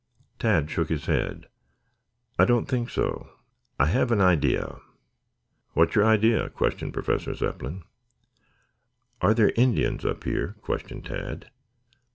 [0.39, 1.47] Tad shook his head.
[2.39, 3.29] "I don't think so.
[3.79, 4.79] I have an idea."
[5.73, 7.83] "What is your idea?" questioned Professor Zepplin.
[9.21, 11.51] "Are there Indians up here?" questioned Tad.